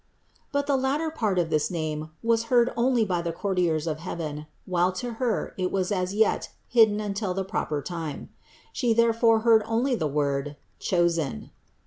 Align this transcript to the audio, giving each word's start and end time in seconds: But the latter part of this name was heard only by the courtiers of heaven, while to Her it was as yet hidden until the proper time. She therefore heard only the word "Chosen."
But 0.51 0.65
the 0.65 0.77
latter 0.77 1.11
part 1.11 1.37
of 1.37 1.51
this 1.51 1.69
name 1.69 2.09
was 2.23 2.45
heard 2.45 2.73
only 2.75 3.05
by 3.05 3.21
the 3.21 3.31
courtiers 3.31 3.85
of 3.85 3.99
heaven, 3.99 4.47
while 4.65 4.91
to 4.93 5.13
Her 5.21 5.53
it 5.59 5.71
was 5.71 5.91
as 5.91 6.11
yet 6.15 6.49
hidden 6.67 6.99
until 6.99 7.35
the 7.35 7.45
proper 7.45 7.83
time. 7.83 8.31
She 8.73 8.95
therefore 8.95 9.41
heard 9.41 9.61
only 9.67 9.93
the 9.93 10.07
word 10.07 10.57
"Chosen." 10.79 11.51